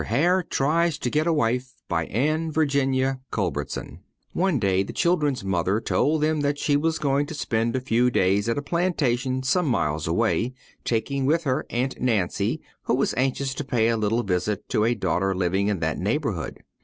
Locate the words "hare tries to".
0.05-1.11